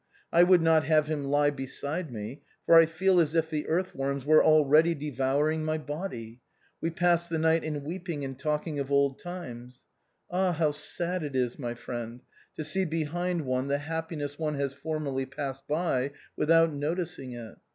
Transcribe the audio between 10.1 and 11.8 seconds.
Ah! how sad it is, my